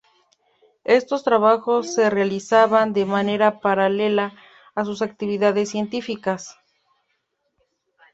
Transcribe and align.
Estos 0.89 1.23
trabajos 1.23 1.93
se 1.93 2.09
realizaban 2.09 2.91
de 2.91 3.05
manera 3.05 3.59
paralela 3.59 4.33
a 4.73 4.83
sus 4.83 5.03
actividades 5.03 5.69
científicas. 5.69 6.57